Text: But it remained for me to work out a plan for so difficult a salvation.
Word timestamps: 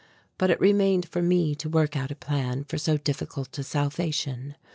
But 0.39 0.49
it 0.49 0.59
remained 0.59 1.07
for 1.07 1.21
me 1.21 1.53
to 1.53 1.69
work 1.69 1.95
out 1.95 2.09
a 2.09 2.15
plan 2.15 2.63
for 2.63 2.79
so 2.79 2.97
difficult 2.97 3.55
a 3.59 3.63
salvation. 3.63 4.55